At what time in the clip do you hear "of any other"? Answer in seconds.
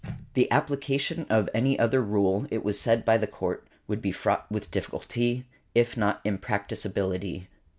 1.29-2.01